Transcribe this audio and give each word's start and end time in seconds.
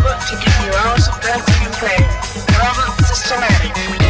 put 0.00 0.20
together, 0.26 0.78
all 0.88 0.98
so 0.98 1.12
that 1.20 1.44
you 1.60 1.68
play. 1.78 2.00
Systematic. 3.04 4.09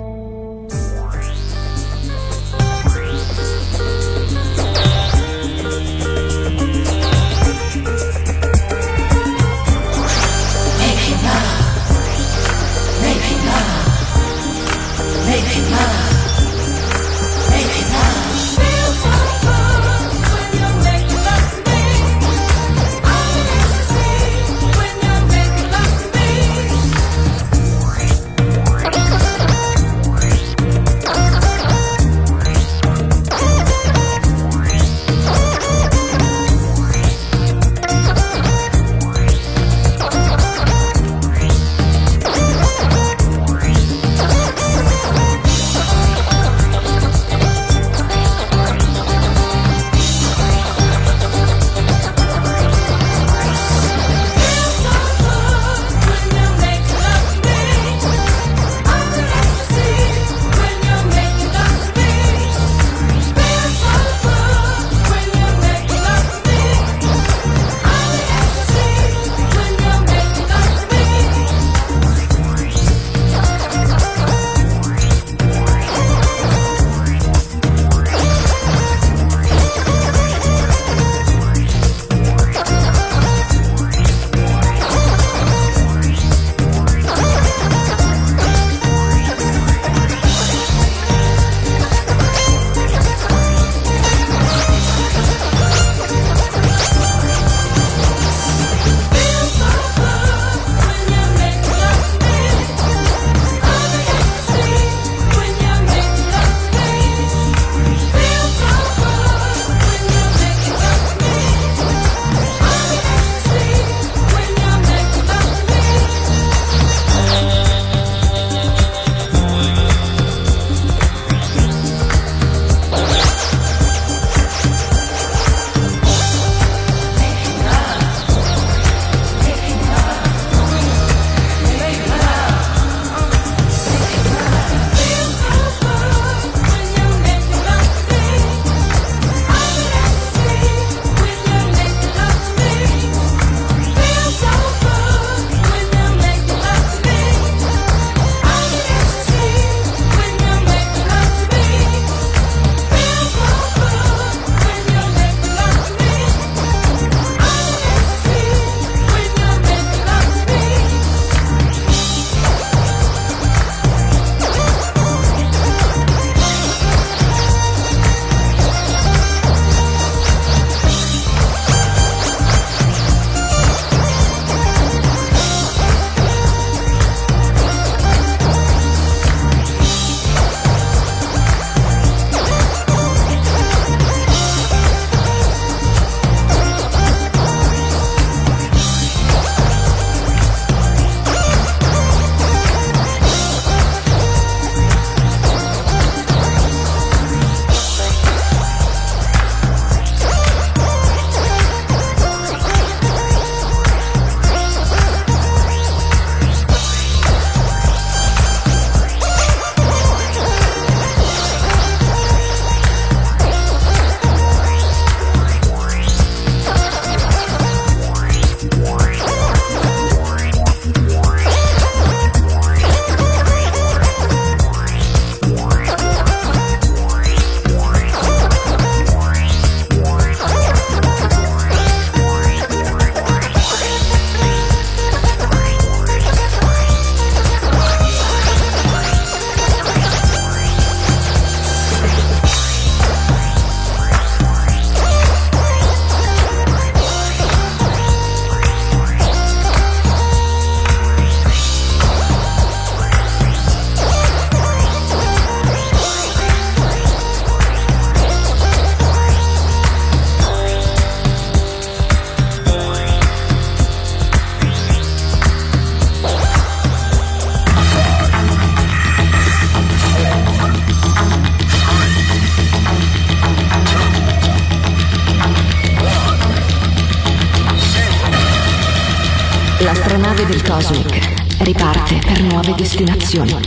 Destinazioni, 283.01 283.57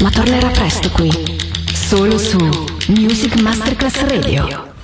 ma 0.00 0.10
tornerà 0.10 0.48
presto 0.48 0.88
qui, 0.90 1.10
solo 1.72 2.16
su. 2.16 2.53